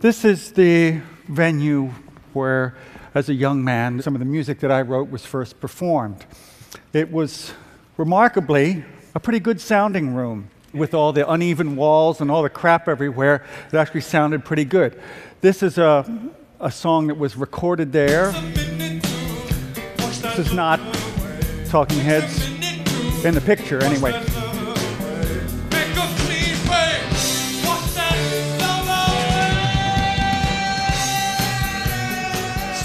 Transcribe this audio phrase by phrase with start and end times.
[0.00, 1.90] This is the venue
[2.32, 2.76] where,
[3.16, 6.24] as a young man, some of the music that I wrote was first performed.
[6.92, 7.52] It was
[7.96, 8.84] remarkably
[9.16, 13.44] a pretty good sounding room with all the uneven walls and all the crap everywhere.
[13.72, 15.02] It actually sounded pretty good.
[15.40, 16.06] This is a,
[16.60, 18.30] a song that was recorded there.
[19.96, 20.78] This is not
[21.66, 22.46] Talking Heads
[23.24, 24.24] in the picture, anyway.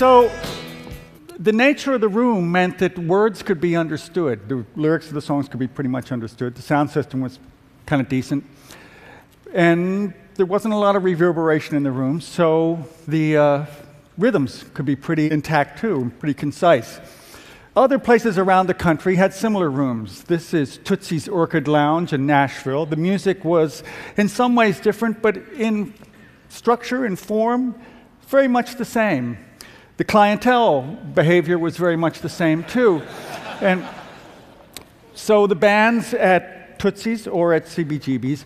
[0.03, 0.29] So,
[1.39, 4.49] the nature of the room meant that words could be understood.
[4.49, 6.55] The lyrics of the songs could be pretty much understood.
[6.55, 7.39] The sound system was
[7.85, 8.43] kind of decent.
[9.53, 13.65] And there wasn't a lot of reverberation in the room, so the uh,
[14.17, 16.99] rhythms could be pretty intact too, pretty concise.
[17.73, 20.23] Other places around the country had similar rooms.
[20.23, 22.85] This is Tootsie's Orchid Lounge in Nashville.
[22.85, 23.83] The music was
[24.17, 25.93] in some ways different, but in
[26.49, 27.81] structure and form,
[28.27, 29.37] very much the same.
[29.95, 33.03] The clientele behavior was very much the same too.
[33.61, 33.85] and
[35.13, 38.45] so the bands at Tootsie's or at CBGB's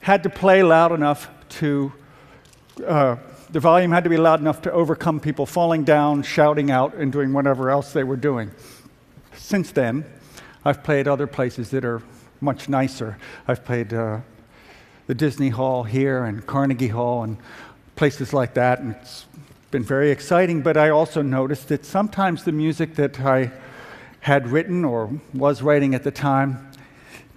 [0.00, 1.92] had to play loud enough to,
[2.86, 3.16] uh,
[3.50, 7.12] the volume had to be loud enough to overcome people falling down, shouting out, and
[7.12, 8.50] doing whatever else they were doing.
[9.34, 10.06] Since then,
[10.64, 12.02] I've played other places that are
[12.40, 13.18] much nicer.
[13.46, 14.20] I've played uh,
[15.06, 17.36] the Disney Hall here and Carnegie Hall and
[17.96, 19.26] places like that, and it's
[19.76, 23.52] been very exciting, but I also noticed that sometimes the music that I
[24.20, 26.70] had written or was writing at the time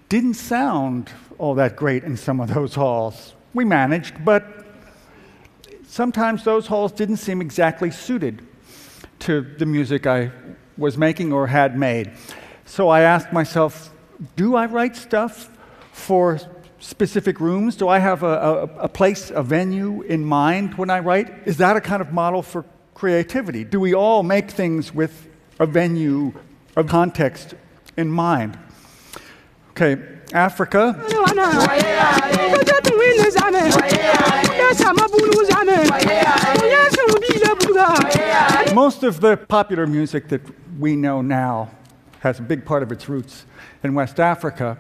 [0.08, 3.34] didn't sound all that great in some of those halls.
[3.54, 4.66] We managed, but
[5.86, 8.42] sometimes those halls didn't seem exactly suited
[9.28, 10.32] to the music I
[10.78, 12.10] was making or had made.
[12.64, 13.92] So I asked myself,
[14.38, 15.50] do I write stuff
[15.92, 16.40] for
[16.80, 17.76] specific rooms?
[17.76, 21.30] Do I have a, a, a, place, a venue in mind when I write?
[21.46, 23.64] Is that a kind of model for creativity?
[23.64, 25.28] Do we all make things with
[25.60, 26.34] a venue,
[26.76, 27.54] a context
[27.98, 28.58] in mind?
[29.72, 30.02] Okay,
[30.34, 30.96] Africa.
[38.74, 40.42] Most of the popular music that
[40.80, 41.72] we know now
[42.20, 43.46] has a big part of its roots
[43.84, 44.78] in West Africa.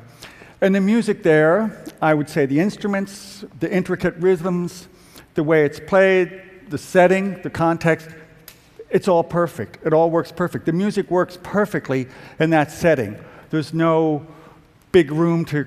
[0.62, 4.90] And the music there, I would say the instruments, the intricate rhythms,
[5.36, 8.09] the way it's played, the setting, the context,
[8.90, 9.78] it's all perfect.
[9.86, 10.66] It all works perfect.
[10.66, 12.08] The music works perfectly
[12.40, 13.18] in that setting.
[13.52, 14.25] There's no
[14.92, 15.66] big room to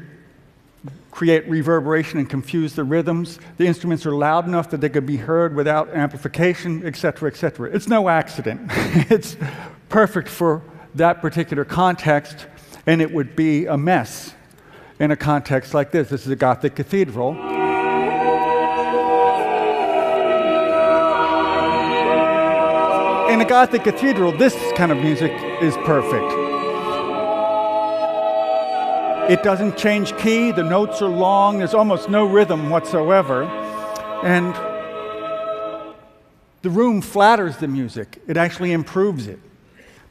[1.10, 3.38] create reverberation and confuse the rhythms.
[3.56, 7.70] The instruments are loud enough that they could be heard without amplification, etc., etc.
[7.72, 8.62] It's no accident.
[9.10, 9.36] it's
[9.88, 10.62] perfect for
[10.96, 12.46] that particular context,
[12.86, 14.34] and it would be a mess
[15.02, 16.10] in a context like this.
[16.10, 17.32] This is a Gothic cathedral.
[23.28, 26.32] In a Gothic cathedral, this kind of music is perfect.
[29.28, 33.42] It doesn't change key, the notes are long, there's almost no rhythm whatsoever.
[34.22, 34.54] And
[36.62, 39.40] the room flatters the music, it actually improves it.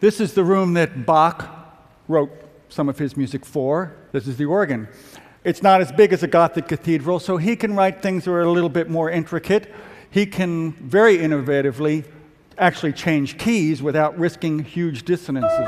[0.02, 1.48] This is the room that Bach
[2.10, 2.30] wrote
[2.72, 3.94] some of his music for.
[4.14, 4.88] This is the organ.
[5.44, 8.42] It's not as big as a Gothic cathedral, so he can write things that are
[8.42, 9.74] a little bit more intricate.
[10.10, 12.06] He can very innovatively
[12.58, 15.68] actually change keys without risking huge dissonances.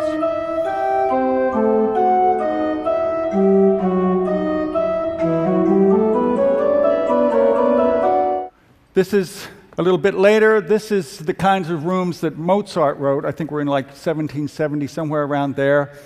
[8.93, 9.47] This is
[9.77, 10.61] a little bit later.
[10.61, 13.25] This is the kinds of rooms that Mozart wrote.
[13.25, 15.97] I think we're in like 1770, somewhere around there.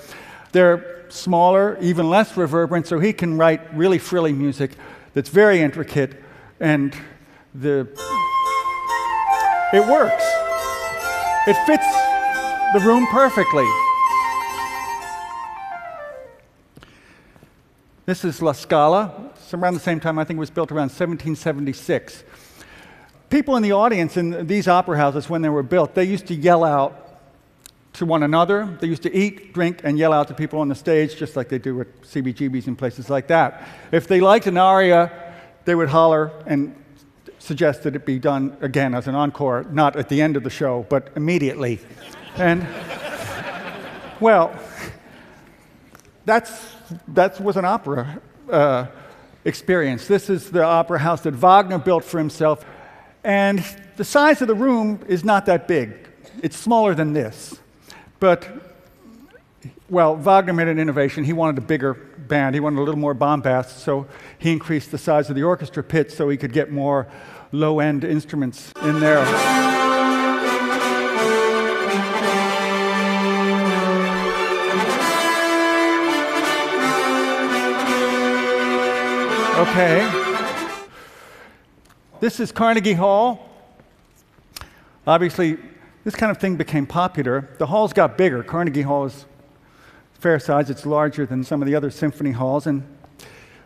[0.51, 4.71] They're smaller, even less reverberant, so he can write really frilly music
[5.13, 6.21] that's very intricate,
[6.59, 6.95] and
[7.53, 7.87] the
[9.73, 10.23] it works.
[11.47, 11.85] It fits
[12.73, 13.65] the room perfectly.
[18.05, 19.31] This is La Scala.
[19.35, 22.23] It's around the same time, I think it was built around 1776.
[23.29, 26.35] People in the audience in these opera houses, when they were built, they used to
[26.35, 27.06] yell out
[27.97, 28.77] to one another.
[28.79, 31.49] They used to eat, drink, and yell out to people on the stage, just like
[31.49, 33.67] they do at CBGBs and places like that.
[33.91, 35.11] If they liked an aria,
[35.65, 36.75] they would holler and
[37.39, 40.49] suggest that it be done again as an encore, not at the end of the
[40.49, 41.79] show, but immediately.
[42.37, 42.67] and,
[44.19, 44.57] well,
[46.25, 46.75] that's,
[47.09, 48.85] that was an opera uh,
[49.43, 50.07] experience.
[50.07, 52.63] This is the opera house that Wagner built for himself.
[53.23, 53.65] And
[53.95, 56.07] the size of the room is not that big,
[56.43, 57.59] it's smaller than this.
[58.19, 58.47] But,
[59.89, 61.23] well, Wagner made an innovation.
[61.23, 62.55] He wanted a bigger band.
[62.55, 66.11] He wanted a little more bombast, so he increased the size of the orchestra pit
[66.11, 67.07] so he could get more
[67.51, 69.25] low end instruments in there.
[79.57, 80.23] Okay.
[82.19, 83.47] This is Carnegie Hall.
[85.05, 85.57] Obviously,
[86.07, 87.49] this kind of thing became popular.
[87.57, 88.41] The halls got bigger.
[88.41, 89.25] Carnegie Hall is
[90.13, 92.81] fair size, it's larger than some of the other symphony halls, and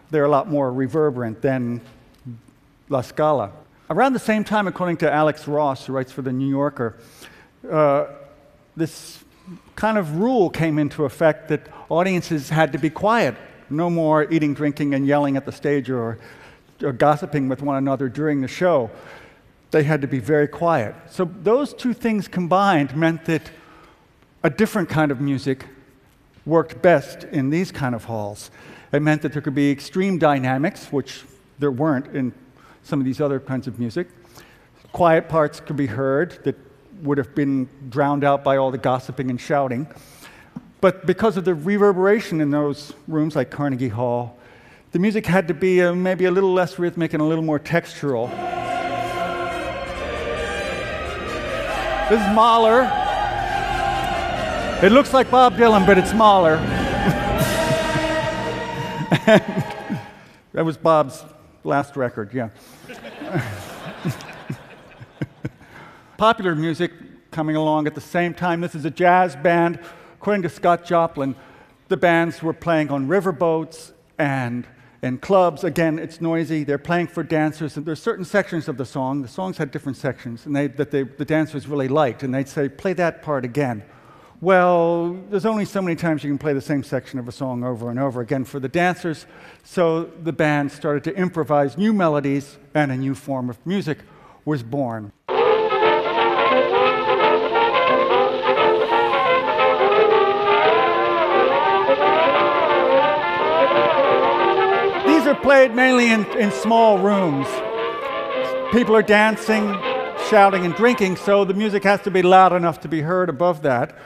[0.10, 1.82] they're a lot more reverberant than
[2.90, 3.52] La Scala.
[3.92, 6.98] Around the same time, according to Alex Ross, who writes for The New Yorker,
[7.70, 8.08] uh,
[8.76, 9.24] this
[9.76, 13.36] kind of rule came into effect that audiences had to be quiet.
[13.70, 16.18] No more eating, drinking, and yelling at the stage or,
[16.82, 18.90] or gossiping with one another during the show
[19.72, 20.94] they had to be very quiet.
[21.10, 23.50] So those two things combined meant that
[24.44, 25.66] a different kind of music
[26.46, 28.52] worked best in these kind of halls.
[28.92, 31.24] It meant that there could be extreme dynamics, which
[31.60, 32.34] there weren't in
[32.84, 34.08] some of these other kinds of music.
[34.92, 36.56] Quiet parts could be heard that
[37.04, 39.88] would have been drowned out by all the gossiping and shouting.
[40.82, 44.38] But because of the reverberation in those rooms, like Carnegie Hall,
[44.92, 47.60] the music had to be uh, maybe a little less rhythmic and a little more
[47.60, 48.30] textural.
[52.12, 52.82] This is Mahler.
[54.86, 56.58] It looks like Bob Dylan, but it's Mahler.
[60.52, 61.24] that was Bob's
[61.64, 62.50] last record, yeah.
[66.18, 66.92] Popular music
[67.32, 68.60] coming along at the same time.
[68.60, 69.80] This is a jazz band.
[70.16, 71.34] According to Scott Joplin,
[71.88, 74.68] the bands were playing on riverboats and
[75.02, 76.64] and clubs, again, it's noisy.
[76.64, 79.22] They're playing for dancers, and there's certain sections of the song.
[79.24, 82.48] The songs had different sections, and they, that they, the dancers really liked, and they'd
[82.48, 83.84] say, "Play that part again."
[84.42, 87.64] Well, there's only so many times you can play the same section of a song
[87.64, 89.26] over and over again for the dancers,
[89.64, 94.00] so the band started to improvise new melodies, and a new form of music
[94.46, 95.12] was born.
[105.42, 107.48] Played mainly in, in small rooms.
[108.72, 109.78] People are dancing,
[110.30, 113.64] shouting, and drinking, so the music has to be loud enough to be heard above
[113.64, 113.98] that.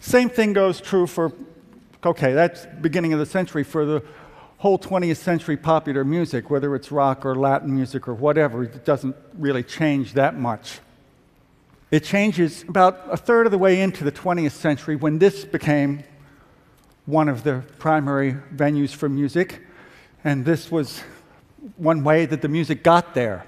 [0.00, 1.32] Same thing goes true for,
[2.04, 4.02] okay, that's beginning of the century, for the
[4.58, 9.16] whole 20th century popular music, whether it's rock or Latin music or whatever, it doesn't
[9.38, 10.80] really change that much.
[11.90, 16.04] It changes about a third of the way into the 20th century when this became
[17.06, 19.62] one of the primary venues for music.
[20.24, 21.02] And this was
[21.76, 23.46] one way that the music got there.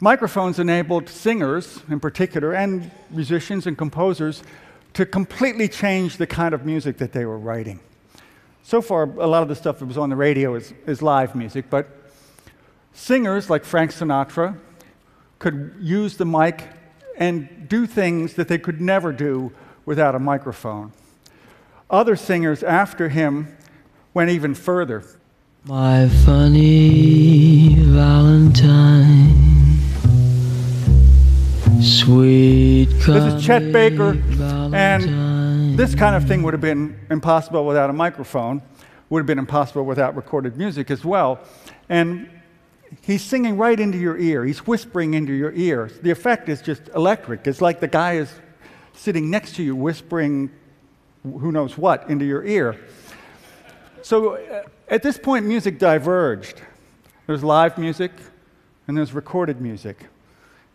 [0.00, 4.42] Microphones enabled singers, in particular, and musicians and composers
[4.94, 7.80] to completely change the kind of music that they were writing.
[8.62, 11.34] So far, a lot of the stuff that was on the radio is, is live
[11.34, 11.88] music, but
[12.92, 14.58] singers like Frank Sinatra
[15.38, 16.64] could use the mic
[17.16, 19.52] and do things that they could never do
[19.84, 20.92] without a microphone.
[21.90, 23.56] Other singers after him
[24.14, 25.04] went even further.
[25.66, 29.32] My funny Valentine,
[31.80, 32.90] sweet.
[33.06, 34.74] This is Chet Baker, Valentine.
[34.74, 38.60] and this kind of thing would have been impossible without a microphone,
[39.08, 41.40] would have been impossible without recorded music as well.
[41.88, 42.28] And
[43.00, 45.90] he's singing right into your ear, he's whispering into your ear.
[46.02, 47.46] The effect is just electric.
[47.46, 48.30] It's like the guy is
[48.92, 50.50] sitting next to you, whispering
[51.22, 52.78] who knows what into your ear.
[54.04, 56.60] So uh, at this point, music diverged.
[57.26, 58.12] There's live music
[58.86, 59.96] and there's recorded music.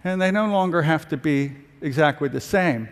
[0.03, 2.89] And they no longer have to be exactly the same.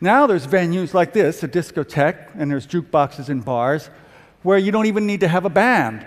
[0.00, 3.90] Now there's venues like this, a discotheque, and there's jukeboxes in bars,
[4.42, 6.06] where you don't even need to have a band.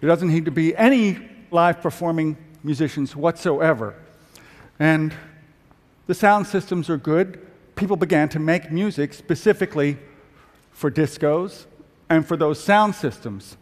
[0.00, 3.94] There doesn't need to be any live performing musicians whatsoever.
[4.78, 5.14] And
[6.06, 7.46] the sound systems are good.
[7.76, 9.96] People began to make music specifically
[10.70, 11.64] for discos
[12.10, 13.56] and for those sound systems.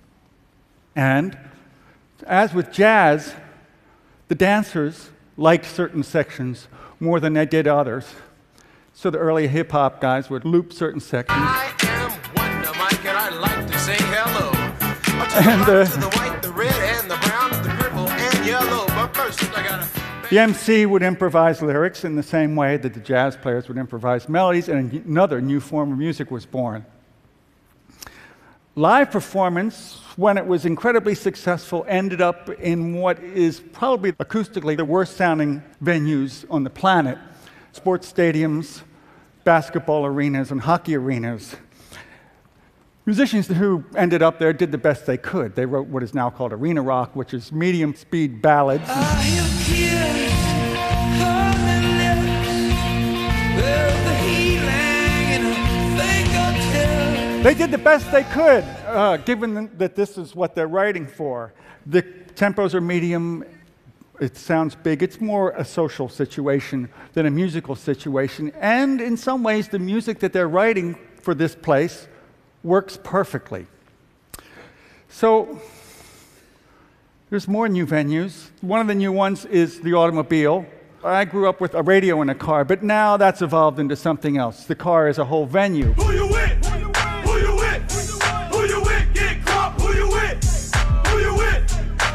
[0.94, 1.36] And
[2.26, 3.34] as with jazz,
[4.28, 8.06] the dancers liked certain sections more than they did others.
[8.94, 11.38] So the early hip hop guys would loop certain sections.
[11.38, 14.52] I am Wonder Mike, and I like to say hello.
[15.36, 18.86] And uh, the white, the red, and the brown, the purple, and yellow.
[18.86, 19.86] But first, I gotta.
[20.30, 24.30] The MC would improvise lyrics in the same way that the jazz players would improvise
[24.30, 26.86] melodies, and another new form of music was born.
[28.78, 34.84] Live performance, when it was incredibly successful, ended up in what is probably acoustically the
[34.84, 37.16] worst sounding venues on the planet
[37.72, 38.82] sports stadiums,
[39.44, 41.56] basketball arenas, and hockey arenas.
[43.06, 45.54] musicians who ended up there did the best they could.
[45.54, 48.90] They wrote what is now called arena rock, which is medium speed ballads.
[57.46, 61.52] They did the best they could, uh, given that this is what they're writing for.
[61.86, 63.44] The tempos are medium.
[64.20, 65.00] It sounds big.
[65.00, 68.50] It's more a social situation than a musical situation.
[68.60, 72.08] And in some ways, the music that they're writing for this place
[72.64, 73.68] works perfectly.
[75.08, 75.60] So
[77.30, 78.50] there's more new venues.
[78.60, 80.66] One of the new ones is the automobile.
[81.04, 84.36] I grew up with a radio in a car, but now that's evolved into something
[84.36, 84.64] else.
[84.64, 85.94] The car is a whole venue.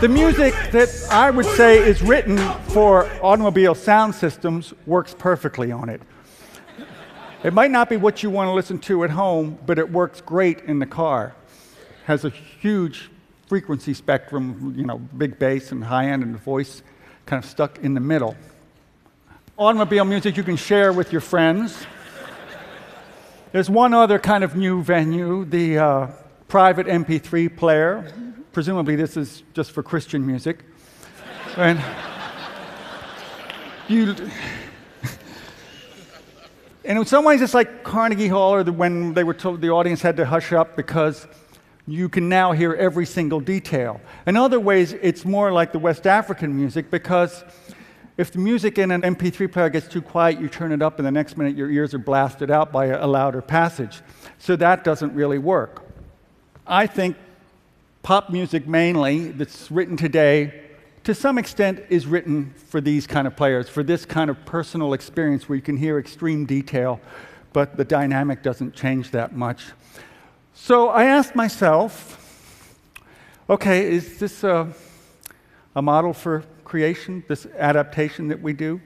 [0.01, 2.39] The music that I would say is written
[2.69, 6.01] for automobile sound systems works perfectly on it.
[7.43, 10.19] It might not be what you want to listen to at home, but it works
[10.19, 11.35] great in the car.
[12.05, 13.11] Has a huge
[13.45, 16.81] frequency spectrum, you know, big bass and high end and the voice
[17.27, 18.35] kind of stuck in the middle.
[19.55, 21.85] Automobile music you can share with your friends.
[23.51, 26.07] There's one other kind of new venue, the uh,
[26.47, 28.30] private MP3 player.
[28.53, 30.65] Presumably, this is just for Christian music.
[31.55, 31.81] and
[33.87, 34.13] you,
[36.83, 39.69] and in some ways, it's like Carnegie Hall, or the, when they were told the
[39.69, 41.27] audience had to hush up because
[41.87, 44.01] you can now hear every single detail.
[44.27, 47.45] In other ways, it's more like the West African music because
[48.17, 51.07] if the music in an MP3 player gets too quiet, you turn it up, and
[51.07, 54.01] the next minute your ears are blasted out by a, a louder passage.
[54.39, 55.85] So that doesn't really work.
[56.67, 57.15] I think
[58.03, 60.61] pop music mainly that's written today
[61.03, 64.93] to some extent, is written for these kind of players, for this kind of personal
[64.93, 66.99] experience where you can hear extreme detail,
[67.53, 69.65] but the dynamic doesn't change that much.
[70.53, 72.19] So I asked myself,
[73.49, 74.71] okay, is this a,
[75.75, 78.79] a model for creation, this adaptation that we do?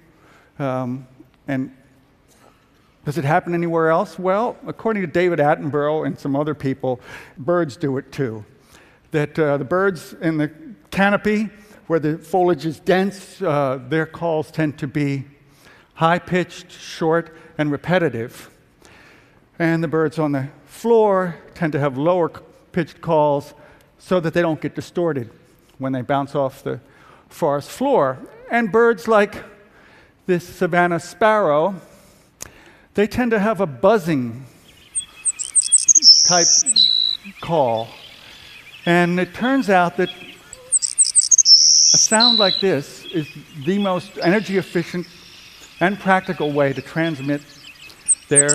[0.57, 1.05] Um,
[1.49, 1.75] and
[3.03, 4.17] does it happen anywhere else?
[4.17, 7.01] Well, according to David Attenborough and some other people,
[7.37, 8.45] birds do it too.
[9.15, 10.51] That uh, the birds in the
[10.91, 11.49] canopy
[11.87, 15.23] where the foliage is dense, uh, their calls tend to be
[15.93, 18.49] high pitched, short, and repetitive.
[19.57, 22.29] And the birds on the floor tend to have lower
[22.73, 23.53] pitched calls
[23.99, 25.29] so that they don't get distorted
[25.77, 26.81] when they bounce off the
[27.29, 28.19] forest floor.
[28.51, 29.45] And birds like
[30.25, 31.75] this savanna sparrow,
[32.95, 34.45] they tend to have a buzzing
[36.27, 36.47] type
[37.39, 37.87] call.
[38.85, 43.27] And it turns out that a sound like this is
[43.65, 45.07] the most energy efficient
[45.79, 47.41] and practical way to transmit
[48.29, 48.49] their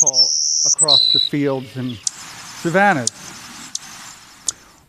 [0.00, 0.28] call
[0.66, 3.10] across the fields and savannas.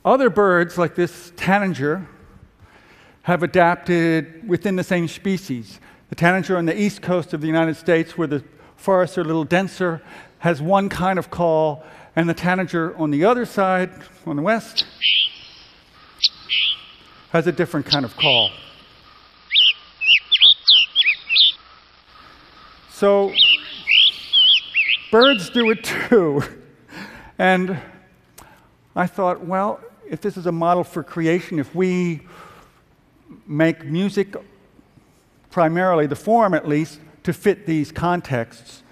[0.04, 2.08] Other birds, like this tanager,
[3.24, 5.80] have adapted within the same species.
[6.10, 8.44] The tanager on the east coast of the United States, where the
[8.76, 10.02] forests are a little denser,
[10.40, 11.84] has one kind of call,
[12.16, 13.92] and the tanager on the other side,
[14.26, 14.86] on the west,
[17.32, 18.52] has a different kind of call.
[22.92, 23.32] So,
[25.12, 26.44] birds do it too.
[27.38, 27.80] And
[28.96, 32.22] I thought, well, if this is a model for creation, if we
[33.48, 34.36] make music
[35.50, 38.84] primarily, the form at least, to fit these contexts,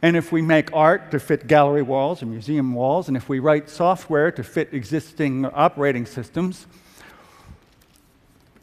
[0.00, 3.38] and if we make art to fit gallery walls and museum walls, and if we
[3.40, 6.66] write software to fit existing operating systems,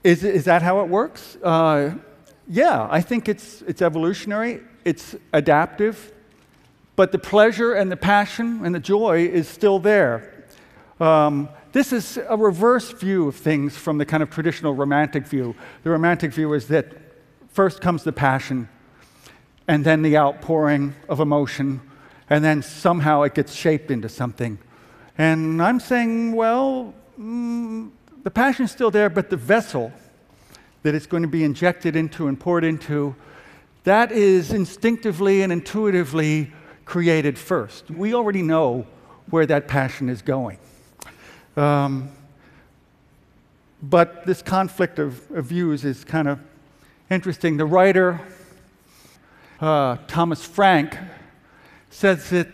[0.03, 1.35] is, is that how it works?
[1.43, 1.95] Uh,
[2.47, 6.13] yeah, I think it's, it's evolutionary, it's adaptive,
[6.95, 10.45] but the pleasure and the passion and the joy is still there.
[10.99, 15.55] Um, this is a reverse view of things from the kind of traditional romantic view.
[15.83, 16.93] The romantic view is that
[17.49, 18.69] first comes the passion,
[19.67, 21.81] and then the outpouring of emotion,
[22.29, 24.57] and then somehow it gets shaped into something.
[25.17, 27.89] And I'm saying, well, mm,
[28.23, 29.91] the passion is still there, but the vessel
[30.83, 33.15] that it's going to be injected into and poured into,
[33.85, 36.51] that is instinctively and intuitively
[36.85, 37.89] created first.
[37.89, 38.85] We already know
[39.29, 40.59] where that passion is going.
[41.57, 42.09] Um,
[43.81, 46.39] but this conflict of, of, views is kind of
[47.09, 47.57] interesting.
[47.57, 48.19] The writer,
[49.59, 50.97] uh, Thomas Frank,
[51.89, 52.49] says that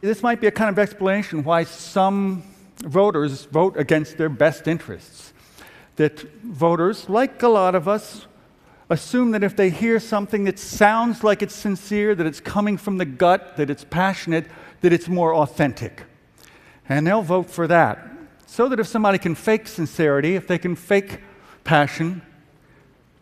[0.00, 2.42] this might be a kind of explanation why some
[2.78, 5.32] voters vote against their best interests.
[5.96, 8.26] That voters, like a lot of us,
[8.88, 12.98] assume that if they hear something that sounds like it's sincere, that it's coming from
[12.98, 14.46] the gut, that it's passionate,
[14.80, 16.04] that it's more authentic.
[16.88, 18.08] And they'll vote for that.
[18.46, 21.20] So that if somebody can fake sincerity, if they can fake
[21.64, 22.22] passion,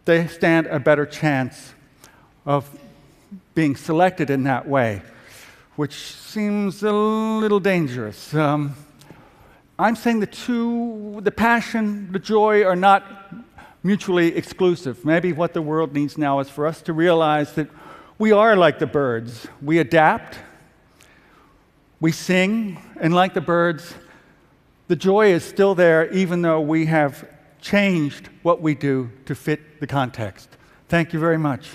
[0.04, 1.74] they stand a better chance
[2.46, 2.70] of
[3.54, 5.02] being selected in that way,
[5.74, 8.32] which seems a little dangerous.
[8.32, 8.74] Um,
[9.78, 13.04] I'm saying the two, the passion, the joy, are not
[13.82, 15.04] mutually exclusive.
[15.04, 17.68] Maybe what the world needs now is for us to realize that
[18.18, 19.46] we are like the birds.
[19.60, 20.38] We adapt,
[22.00, 23.94] we sing, and like the birds,
[24.88, 27.28] the joy is still there even though we have
[27.60, 30.48] changed what we do to fit the context.
[30.88, 31.68] Thank you very much.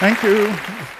[0.00, 0.97] Thank you.